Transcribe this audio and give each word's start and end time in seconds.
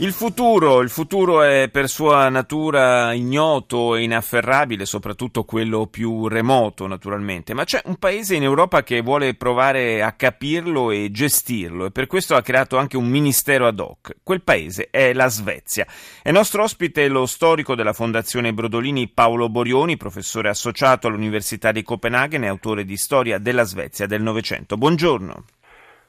Il 0.00 0.14
futuro, 0.14 0.80
il 0.80 0.88
futuro 0.88 1.42
è 1.42 1.68
per 1.70 1.86
sua 1.86 2.30
natura 2.30 3.12
ignoto 3.12 3.96
e 3.96 4.02
inafferrabile, 4.04 4.86
soprattutto 4.86 5.44
quello 5.44 5.88
più 5.88 6.26
remoto 6.26 6.86
naturalmente, 6.86 7.52
ma 7.52 7.64
c'è 7.64 7.82
un 7.84 7.96
paese 7.96 8.34
in 8.34 8.42
Europa 8.42 8.82
che 8.82 9.02
vuole 9.02 9.34
provare 9.34 10.02
a 10.02 10.12
capirlo 10.12 10.90
e 10.90 11.10
gestirlo 11.10 11.84
e 11.84 11.90
per 11.90 12.06
questo 12.06 12.34
ha 12.34 12.40
creato 12.40 12.78
anche 12.78 12.96
un 12.96 13.08
ministero 13.08 13.66
ad 13.66 13.78
hoc. 13.78 14.16
Quel 14.22 14.40
paese 14.40 14.88
è 14.90 15.12
la 15.12 15.28
Svezia. 15.28 15.86
È 16.22 16.30
nostro 16.30 16.62
ospite 16.62 17.06
lo 17.08 17.26
storico 17.26 17.74
della 17.74 17.92
Fondazione 17.92 18.54
Brodolini 18.54 19.06
Paolo 19.06 19.50
Borioni, 19.50 19.98
professore 19.98 20.48
associato 20.48 21.08
all'Università 21.08 21.72
di 21.72 21.82
Copenaghen 21.82 22.44
e 22.44 22.48
autore 22.48 22.86
di 22.86 22.96
Storia 22.96 23.36
della 23.36 23.64
Svezia 23.64 24.06
del 24.06 24.22
Novecento. 24.22 24.78
Buongiorno. 24.78 25.44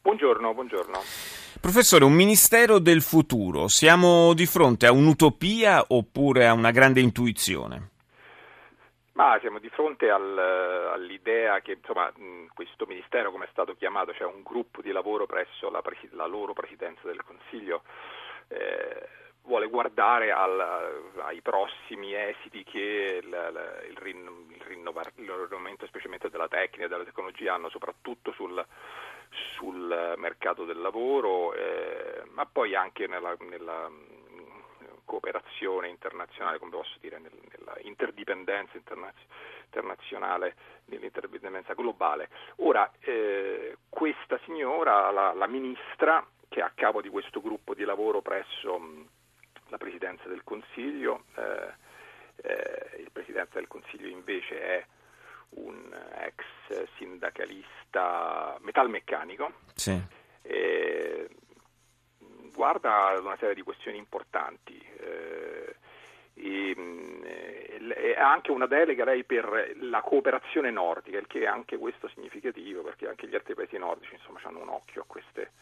Buongiorno, 0.00 0.54
buongiorno. 0.54 1.43
Professore, 1.64 2.04
un 2.04 2.12
ministero 2.12 2.78
del 2.78 3.00
futuro, 3.00 3.68
siamo 3.68 4.34
di 4.34 4.44
fronte 4.44 4.84
a 4.84 4.92
un'utopia 4.92 5.82
oppure 5.88 6.46
a 6.46 6.52
una 6.52 6.70
grande 6.70 7.00
intuizione? 7.00 7.88
Ma 9.14 9.38
siamo 9.40 9.58
di 9.58 9.70
fronte 9.70 10.10
al, 10.10 10.38
all'idea 10.92 11.62
che 11.62 11.78
insomma, 11.80 12.12
questo 12.52 12.84
ministero, 12.84 13.32
come 13.32 13.46
è 13.46 13.48
stato 13.50 13.74
chiamato, 13.76 14.12
cioè 14.12 14.26
un 14.26 14.42
gruppo 14.42 14.82
di 14.82 14.92
lavoro 14.92 15.24
presso 15.24 15.70
la, 15.70 15.82
la 16.10 16.26
loro 16.26 16.52
presidenza 16.52 17.00
del 17.06 17.24
Consiglio, 17.24 17.84
eh, 18.48 19.08
vuole 19.44 19.66
guardare 19.68 20.32
al, 20.32 20.60
ai 21.24 21.40
prossimi 21.40 22.12
esiti 22.14 22.62
che 22.62 23.20
il, 23.22 23.86
il, 23.88 23.96
rinnovar, 23.96 25.12
il 25.16 25.30
rinnovamento 25.30 25.86
specialmente 25.86 26.28
della 26.28 26.46
tecnica 26.46 26.84
e 26.84 26.88
della 26.88 27.04
tecnologia 27.04 27.54
hanno 27.54 27.70
soprattutto 27.70 28.32
sul, 28.32 28.62
sul 29.56 30.14
mercato 30.16 30.64
del 30.64 30.80
lavoro, 30.80 31.52
eh, 31.54 32.22
ma 32.32 32.46
poi 32.46 32.74
anche 32.74 33.06
nella, 33.06 33.36
nella, 33.40 33.90
cooperazione 35.04 35.88
internazionale, 35.88 36.58
come 36.58 36.70
posso 36.70 36.96
dire, 37.00 37.18
nella 37.18 37.76
interdipendenza 37.82 38.76
internazionale, 38.76 40.56
nell'interdipendenza 40.86 41.74
globale. 41.74 42.30
Ora, 42.56 42.90
eh, 43.00 43.76
questa 43.88 44.38
signora, 44.44 45.10
la, 45.10 45.32
la 45.32 45.46
ministra, 45.46 46.26
che 46.48 46.60
è 46.60 46.62
a 46.62 46.72
capo 46.74 47.00
di 47.02 47.08
questo 47.08 47.40
gruppo 47.40 47.74
di 47.74 47.84
lavoro 47.84 48.22
presso 48.22 48.80
la 49.68 49.78
Presidenza 49.78 50.28
del 50.28 50.42
Consiglio, 50.42 51.24
eh, 51.36 51.72
eh, 52.36 53.00
il 53.00 53.10
Presidente 53.12 53.58
del 53.58 53.68
Consiglio 53.68 54.08
invece 54.08 54.60
è 54.60 54.86
un 55.56 55.96
ex 56.16 56.86
sindacalista 56.96 58.58
metalmeccanico. 58.60 59.52
Sì. 59.74 60.00
Eh, 60.42 61.28
guarda 62.52 63.16
una 63.20 63.36
serie 63.38 63.54
di 63.54 63.62
questioni 63.62 63.98
importanti. 63.98 64.78
Eh, 64.98 65.76
e, 66.34 66.74
ha 68.16 68.30
anche 68.30 68.50
una 68.50 68.66
delega 68.66 69.04
lei 69.04 69.24
per 69.24 69.74
la 69.80 70.00
cooperazione 70.00 70.70
nordica, 70.70 71.18
il 71.18 71.26
che 71.26 71.40
è 71.40 71.46
anche 71.46 71.76
questo 71.76 72.08
significativo 72.08 72.82
perché 72.82 73.08
anche 73.08 73.28
gli 73.28 73.34
altri 73.34 73.54
paesi 73.54 73.76
nordici 73.78 74.14
insomma, 74.14 74.40
hanno 74.42 74.62
un 74.62 74.68
occhio 74.68 75.02
a 75.02 75.04
queste, 75.06 75.52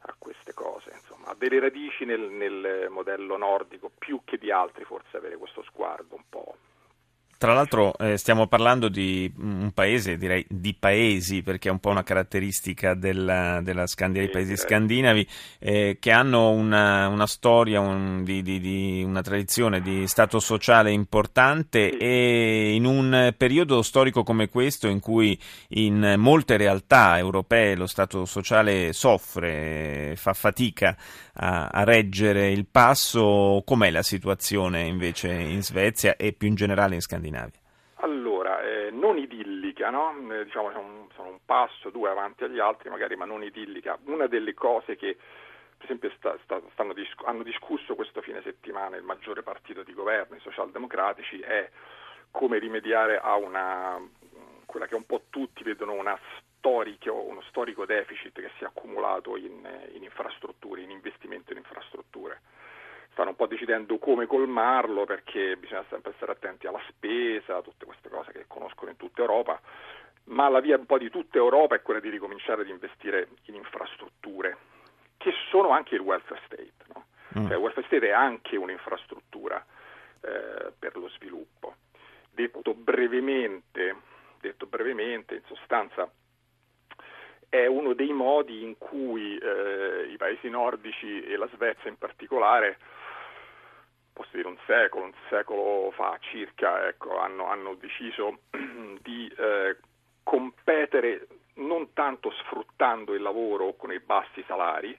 a 0.00 0.14
queste 0.18 0.52
cose, 0.54 0.90
insomma, 0.92 1.28
ha 1.28 1.34
delle 1.36 1.60
radici 1.60 2.04
nel, 2.04 2.20
nel, 2.20 2.86
modello 2.90 3.36
nordico 3.36 3.90
più 3.96 4.22
che 4.24 4.38
di 4.38 4.50
altri 4.50 4.84
forse 4.84 5.16
avere 5.16 5.36
questo 5.36 5.62
sguardo 5.62 6.14
un 6.16 6.24
po' 6.28 6.56
Tra 7.42 7.54
l'altro 7.54 7.98
eh, 7.98 8.18
stiamo 8.18 8.46
parlando 8.46 8.88
di 8.88 9.28
un 9.38 9.72
paese, 9.74 10.16
direi 10.16 10.46
di 10.48 10.76
paesi, 10.78 11.42
perché 11.42 11.70
è 11.70 11.72
un 11.72 11.80
po' 11.80 11.90
una 11.90 12.04
caratteristica 12.04 12.94
della, 12.94 13.60
della 13.62 13.88
Scandinavia, 13.88 14.30
dei 14.30 14.44
paesi 14.44 14.56
scandinavi, 14.56 15.26
eh, 15.58 15.96
che 15.98 16.12
hanno 16.12 16.50
una, 16.50 17.08
una 17.08 17.26
storia, 17.26 17.80
un, 17.80 18.22
di, 18.22 18.42
di, 18.42 18.60
di, 18.60 19.02
una 19.04 19.22
tradizione 19.22 19.80
di 19.80 20.06
stato 20.06 20.38
sociale 20.38 20.92
importante 20.92 21.98
e 21.98 22.74
in 22.74 22.84
un 22.84 23.34
periodo 23.36 23.82
storico 23.82 24.22
come 24.22 24.48
questo, 24.48 24.86
in 24.86 25.00
cui 25.00 25.36
in 25.70 26.14
molte 26.18 26.56
realtà 26.56 27.18
europee 27.18 27.74
lo 27.74 27.88
stato 27.88 28.24
sociale 28.24 28.92
soffre, 28.92 30.14
fa 30.14 30.32
fatica 30.32 30.96
a, 31.34 31.66
a 31.72 31.82
reggere 31.82 32.52
il 32.52 32.66
passo, 32.70 33.64
com'è 33.66 33.90
la 33.90 34.04
situazione 34.04 34.82
invece 34.82 35.32
in 35.32 35.64
Svezia 35.64 36.14
e 36.14 36.32
più 36.34 36.46
in 36.46 36.54
generale 36.54 36.94
in 36.94 37.00
Scandinavia? 37.00 37.31
Scandinavia? 37.32 37.60
Allora, 37.96 38.62
eh, 38.62 38.90
non 38.90 39.16
idillica, 39.16 39.88
no? 39.90 40.12
eh, 40.32 40.44
diciamo 40.44 40.70
sono, 40.72 41.08
sono 41.14 41.28
un 41.28 41.38
passo, 41.44 41.90
due 41.90 42.10
avanti 42.10 42.44
agli 42.44 42.58
altri 42.58 42.90
magari, 42.90 43.16
ma 43.16 43.24
non 43.24 43.42
idillica. 43.42 43.98
Una 44.04 44.26
delle 44.26 44.54
cose 44.54 44.96
che 44.96 45.16
per 45.76 45.86
esempio 45.86 46.10
sta, 46.16 46.36
sta, 46.42 46.60
stanno, 46.72 46.94
hanno 47.24 47.42
discusso 47.42 47.94
questo 47.94 48.20
fine 48.20 48.42
settimana 48.42 48.96
il 48.96 49.02
maggiore 49.02 49.42
partito 49.42 49.82
di 49.82 49.94
governo, 49.94 50.36
i 50.36 50.40
socialdemocratici, 50.40 51.40
è 51.40 51.68
come 52.30 52.58
rimediare 52.58 53.18
a 53.18 53.36
una, 53.36 54.00
quella 54.66 54.86
che 54.86 54.94
un 54.94 55.06
po' 55.06 55.24
tutti 55.30 55.62
vedono 55.62 55.92
una 55.92 56.18
storico, 56.58 57.12
uno 57.12 57.42
storico 57.48 57.84
deficit 57.84 58.40
che 58.40 58.50
si 58.56 58.64
è 58.64 58.66
accumulato 58.66 59.36
in, 59.36 59.68
in 59.92 60.02
infrastrutture, 60.02 60.80
in 60.80 60.90
investimento 60.90 61.52
in 61.52 61.58
infrastrutture 61.58 62.40
stanno 63.12 63.30
un 63.30 63.36
po' 63.36 63.46
decidendo 63.46 63.98
come 63.98 64.26
colmarlo 64.26 65.04
perché 65.04 65.56
bisogna 65.56 65.84
sempre 65.88 66.12
stare 66.16 66.32
attenti 66.32 66.66
alla 66.66 66.80
spesa, 66.88 67.62
tutte 67.62 67.84
queste 67.84 68.08
cose 68.08 68.32
che 68.32 68.44
conoscono 68.46 68.90
in 68.90 68.96
tutta 68.96 69.20
Europa, 69.20 69.60
ma 70.24 70.48
la 70.48 70.60
via 70.60 70.76
un 70.76 70.86
po' 70.86 70.98
di 70.98 71.10
tutta 71.10 71.38
Europa 71.38 71.74
è 71.74 71.82
quella 71.82 72.00
di 72.00 72.08
ricominciare 72.08 72.62
ad 72.62 72.68
investire 72.68 73.28
in 73.44 73.54
infrastrutture, 73.54 74.56
che 75.18 75.32
sono 75.50 75.70
anche 75.70 75.94
il 75.94 76.00
welfare 76.00 76.40
state. 76.46 76.72
No? 76.94 77.06
Mm. 77.38 77.46
Cioè, 77.46 77.56
il 77.56 77.62
welfare 77.62 77.86
state 77.86 78.08
è 78.08 78.12
anche 78.12 78.56
un'infrastruttura 78.56 79.64
eh, 80.20 80.72
per 80.78 80.96
lo 80.96 81.08
sviluppo. 81.10 81.76
Detto 82.30 82.74
brevemente, 82.74 83.96
detto 84.40 84.66
brevemente, 84.66 85.34
in 85.34 85.42
sostanza 85.44 86.10
è 87.48 87.66
uno 87.66 87.92
dei 87.92 88.12
modi 88.14 88.62
in 88.62 88.78
cui 88.78 89.36
eh, 89.36 90.08
i 90.10 90.16
paesi 90.16 90.48
nordici 90.48 91.22
e 91.22 91.36
la 91.36 91.46
Svezia 91.52 91.90
in 91.90 91.98
particolare 91.98 92.78
posso 94.12 94.30
dire 94.32 94.48
un 94.48 94.58
secolo, 94.66 95.04
un 95.06 95.14
secolo 95.28 95.90
fa 95.92 96.18
circa, 96.20 96.86
ecco, 96.88 97.18
hanno, 97.18 97.46
hanno, 97.46 97.74
deciso 97.74 98.40
di 99.02 99.32
eh, 99.36 99.76
competere 100.22 101.26
non 101.54 101.92
tanto 101.92 102.30
sfruttando 102.30 103.14
il 103.14 103.22
lavoro 103.22 103.74
con 103.74 103.92
i 103.92 104.00
bassi 104.00 104.42
salari, 104.46 104.96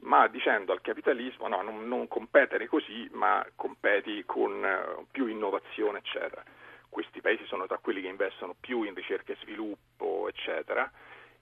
ma 0.00 0.26
dicendo 0.26 0.72
al 0.72 0.80
capitalismo 0.80 1.48
no, 1.48 1.62
non, 1.62 1.86
non 1.86 2.08
competere 2.08 2.66
così, 2.66 3.08
ma 3.12 3.44
competi 3.54 4.24
con 4.26 4.52
uh, 4.62 5.06
più 5.10 5.26
innovazione, 5.26 5.98
eccetera. 5.98 6.42
Questi 6.88 7.20
paesi 7.20 7.44
sono 7.46 7.66
tra 7.66 7.78
quelli 7.78 8.02
che 8.02 8.08
investono 8.08 8.54
più 8.58 8.82
in 8.82 8.94
ricerca 8.94 9.32
e 9.32 9.36
sviluppo, 9.40 10.28
eccetera, 10.28 10.90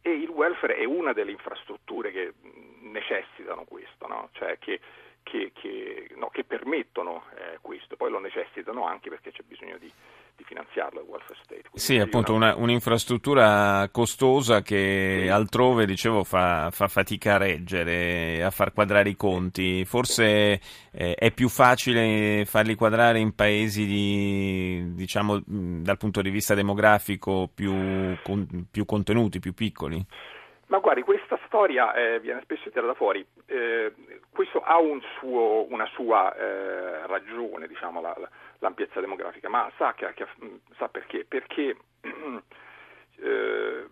e 0.00 0.10
il 0.10 0.28
welfare 0.28 0.76
è 0.76 0.84
una 0.84 1.12
delle 1.12 1.30
infrastrutture 1.30 2.10
che 2.10 2.32
necessitano 2.80 3.64
questo, 3.64 4.06
no? 4.06 4.28
cioè 4.32 4.58
che 4.58 4.80
che, 5.26 5.50
che, 5.52 6.06
no, 6.14 6.28
che 6.28 6.44
permettono 6.44 7.24
eh, 7.34 7.58
questo, 7.60 7.96
poi 7.96 8.10
lo 8.10 8.20
necessitano 8.20 8.86
anche 8.86 9.10
perché 9.10 9.32
c'è 9.32 9.42
bisogno 9.44 9.76
di, 9.76 9.90
di 10.36 10.44
finanziarlo 10.44 11.00
il 11.00 11.06
welfare 11.08 11.34
state. 11.42 11.62
Quindi 11.62 11.80
sì, 11.80 11.98
appunto 11.98 12.32
una, 12.32 12.54
un'infrastruttura 12.54 13.88
costosa 13.90 14.62
che 14.62 15.22
sì. 15.22 15.28
altrove, 15.28 15.84
dicevo, 15.84 16.22
fa, 16.22 16.70
fa, 16.70 16.86
fatica 16.86 17.34
a 17.34 17.38
reggere, 17.38 18.44
a 18.44 18.50
far 18.50 18.72
quadrare 18.72 19.08
i 19.08 19.16
conti. 19.16 19.84
Forse 19.84 20.60
eh, 20.92 21.14
è 21.14 21.32
più 21.32 21.48
facile 21.48 22.44
farli 22.44 22.76
quadrare 22.76 23.18
in 23.18 23.34
paesi, 23.34 23.84
di, 23.84 24.94
diciamo, 24.94 25.42
dal 25.44 25.98
punto 25.98 26.22
di 26.22 26.30
vista 26.30 26.54
demografico 26.54 27.50
più, 27.52 28.16
con, 28.22 28.68
più 28.70 28.84
contenuti, 28.84 29.40
più 29.40 29.54
piccoli? 29.54 30.06
Ma 30.68 30.78
guardi, 30.78 31.02
questa 31.02 31.38
storia 31.46 31.94
eh, 31.94 32.20
viene 32.20 32.40
spesso 32.42 32.70
tirata 32.70 32.94
fuori. 32.94 33.24
Ha 34.76 34.78
un 34.78 35.00
suo, 35.18 35.66
una 35.72 35.86
sua 35.86 36.34
eh, 36.36 37.06
ragione, 37.06 37.66
diciamo, 37.66 38.02
la, 38.02 38.14
la, 38.18 38.28
l'ampiezza 38.58 39.00
demografica, 39.00 39.48
ma 39.48 39.70
sa, 39.78 39.94
che, 39.94 40.12
che, 40.12 40.26
sa 40.76 40.88
perché? 40.88 41.24
Perché 41.24 41.76
eh, 43.16 43.86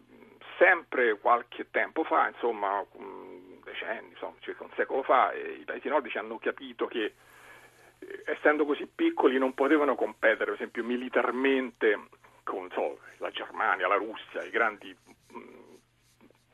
sempre 0.59 1.19
qualche 1.19 1.71
tempo 1.71 2.05
fa, 2.05 2.29
insomma, 2.29 2.85
decenni, 3.65 4.11
insomma, 4.11 4.35
circa 4.41 4.65
un 4.65 4.73
secolo 4.77 5.03
fa, 5.03 5.33
eh, 5.33 5.53
i 5.61 5.65
paesi 5.65 5.89
nordici 5.89 6.19
hanno 6.19 6.39
capito 6.39 6.87
che 6.87 7.15
eh, 8.01 8.23
essendo 8.27 8.67
così 8.67 8.87
piccoli 8.87 9.39
non 9.39 9.55
potevano 9.55 9.95
competere, 9.95 10.45
per 10.45 10.55
esempio, 10.55 10.85
militarmente 10.85 12.09
con 12.43 12.69
so, 12.73 12.99
la 13.19 13.31
Germania, 13.31 13.89
la 13.89 13.97
Russia, 13.97 14.45
i 14.45 14.51
grandi 14.51 14.95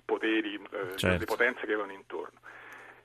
poteri, 0.04 0.54
eh, 0.54 0.96
certo. 0.96 1.18
le 1.18 1.24
potenze 1.24 1.60
che 1.60 1.72
avevano 1.72 1.92
intorno. 1.92 2.39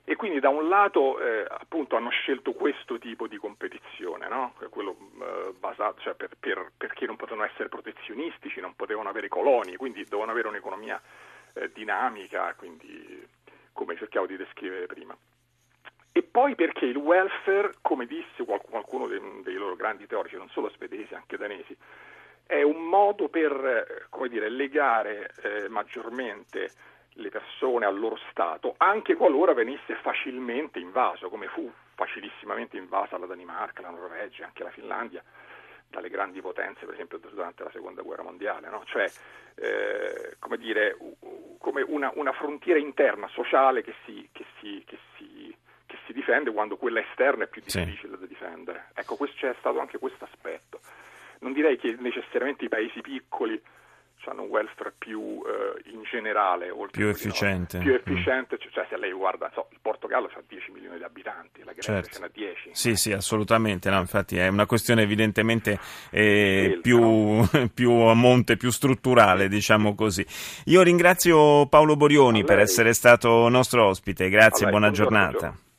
E 0.08 0.14
quindi 0.14 0.38
da 0.38 0.50
un 0.50 0.68
lato 0.68 1.18
eh, 1.18 1.44
appunto 1.48 1.96
hanno 1.96 2.10
scelto 2.10 2.52
questo 2.52 2.96
tipo 2.96 3.26
di 3.26 3.38
competizione, 3.38 4.28
no? 4.28 4.54
quello 4.70 4.96
eh, 5.20 5.52
basato, 5.58 6.00
cioè 6.00 6.14
per, 6.14 6.30
per, 6.38 6.70
perché 6.76 7.06
non 7.06 7.16
potevano 7.16 7.44
essere 7.44 7.68
protezionistici, 7.68 8.60
non 8.60 8.76
potevano 8.76 9.08
avere 9.08 9.26
colonie, 9.26 9.76
quindi 9.76 10.04
dovevano 10.04 10.30
avere 10.30 10.46
un'economia 10.46 11.02
eh, 11.54 11.72
dinamica, 11.72 12.54
quindi 12.56 13.26
come 13.72 13.96
cercavo 13.96 14.26
di 14.26 14.36
descrivere 14.36 14.86
prima. 14.86 15.16
E 16.12 16.22
poi 16.22 16.54
perché 16.54 16.84
il 16.86 16.96
welfare, 16.96 17.72
come 17.82 18.06
disse 18.06 18.44
qualcuno 18.44 19.08
dei, 19.08 19.20
dei 19.42 19.56
loro 19.56 19.74
grandi 19.74 20.06
teorici, 20.06 20.36
non 20.36 20.48
solo 20.50 20.70
svedesi, 20.70 21.14
anche 21.14 21.36
danesi, 21.36 21.76
è 22.46 22.62
un 22.62 22.88
modo 22.88 23.28
per 23.28 23.52
eh, 23.52 24.28
dire, 24.28 24.48
legare 24.50 25.32
eh, 25.42 25.68
maggiormente 25.68 26.70
le 27.16 27.30
persone 27.30 27.86
al 27.86 27.98
loro 27.98 28.18
Stato, 28.30 28.74
anche 28.78 29.14
qualora 29.14 29.54
venisse 29.54 29.94
facilmente 29.96 30.78
invaso, 30.78 31.28
come 31.28 31.46
fu 31.48 31.70
facilissimamente 31.94 32.76
invasa 32.76 33.18
la 33.18 33.26
Danimarca, 33.26 33.82
la 33.82 33.90
Norvegia, 33.90 34.44
anche 34.44 34.62
la 34.62 34.70
Finlandia, 34.70 35.22
dalle 35.88 36.08
grandi 36.08 36.40
potenze, 36.40 36.84
per 36.84 36.94
esempio 36.94 37.18
durante 37.18 37.62
la 37.62 37.70
Seconda 37.70 38.02
Guerra 38.02 38.22
Mondiale, 38.22 38.68
no? 38.68 38.82
cioè 38.86 39.10
eh, 39.54 40.36
come, 40.38 40.58
dire, 40.58 40.96
come 41.58 41.82
una, 41.82 42.10
una, 42.14 42.32
frontiera 42.32 42.78
interna 42.78 43.28
sociale 43.28 43.82
che 43.82 43.94
si, 44.04 44.28
che, 44.32 44.44
si, 44.60 44.82
che, 44.84 44.98
si, 45.16 45.56
che 45.86 45.96
si, 46.04 46.12
difende 46.12 46.52
quando 46.52 46.76
quella 46.76 47.00
esterna 47.00 47.44
è 47.44 47.48
più 47.48 47.62
difficile 47.62 48.14
sì. 48.14 48.20
da 48.20 48.26
difendere. 48.26 48.90
Ecco, 48.94 49.16
questo, 49.16 49.36
c'è 49.38 49.54
stato 49.58 49.80
anche 49.80 49.98
questo 49.98 50.24
aspetto. 50.24 50.80
Non 51.40 51.52
direi 51.52 51.78
che 51.78 51.96
necessariamente 51.98 52.64
i 52.64 52.68
paesi 52.68 53.00
piccoli 53.00 53.60
hanno 54.30 54.42
un 54.42 54.48
welfare 54.48 54.92
più 54.96 55.42
eh, 55.44 55.90
in 55.90 56.02
generale, 56.10 56.72
più 56.90 57.08
efficiente. 57.08 57.78
No? 57.78 57.84
Più 57.84 57.94
efficiente, 57.94 58.56
mm. 58.56 58.70
cioè 58.70 58.86
se 58.88 58.96
lei 58.96 59.12
guarda, 59.12 59.50
so, 59.54 59.68
il 59.70 59.78
Portogallo 59.80 60.26
ha 60.26 60.42
10 60.46 60.70
milioni 60.72 60.98
di 60.98 61.04
abitanti, 61.04 61.62
la 61.64 61.72
Grecia 61.72 61.92
certo. 61.92 62.18
ne 62.20 62.26
ha 62.26 62.30
10. 62.32 62.70
Sì, 62.72 62.96
sì, 62.96 63.12
assolutamente, 63.12 63.90
no, 63.90 63.98
infatti 63.98 64.36
è 64.36 64.48
una 64.48 64.66
questione 64.66 65.02
evidentemente 65.02 65.78
eh, 66.10 66.78
più, 66.82 67.00
no? 67.00 67.48
più, 67.74 67.90
a 67.92 68.14
monte, 68.14 68.56
più 68.56 68.70
strutturale, 68.70 69.48
diciamo 69.48 69.94
così. 69.94 70.24
Io 70.66 70.82
ringrazio 70.82 71.66
Paolo 71.66 71.96
Borioni 71.96 72.44
per 72.44 72.58
essere 72.58 72.92
stato 72.92 73.48
nostro 73.48 73.86
ospite, 73.86 74.28
grazie, 74.28 74.68
buona 74.68 74.90
giornata. 74.90 75.65